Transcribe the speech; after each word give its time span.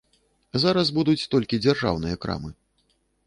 Зараз 0.63 0.87
будуць 0.97 1.27
толькі 1.35 1.61
дзяржаўныя 1.65 2.15
крамы. 2.23 2.51